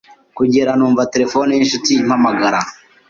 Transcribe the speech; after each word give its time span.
kugera 0.37 0.71
numva 0.77 1.09
telephone 1.13 1.51
y’inshuti 1.53 1.91
impamagara 2.01 2.59